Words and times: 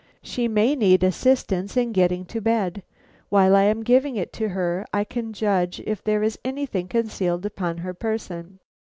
She 0.23 0.47
may 0.47 0.75
need 0.75 1.03
assistance 1.03 1.77
in 1.77 1.91
getting 1.91 2.25
to 2.25 2.41
bed. 2.41 2.81
While 3.29 3.55
I 3.55 3.65
am 3.65 3.83
giving 3.83 4.15
it 4.15 4.33
to 4.33 4.49
her 4.49 4.83
I 4.91 5.03
can 5.03 5.31
judge 5.31 5.79
if 5.85 6.03
there 6.03 6.23
is 6.23 6.39
anything 6.43 6.87
concealed 6.87 7.45
upon 7.45 7.77
her 7.77 7.93
person." 7.93 8.57